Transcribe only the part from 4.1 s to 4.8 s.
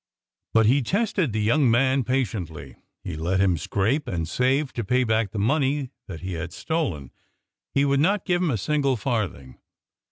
save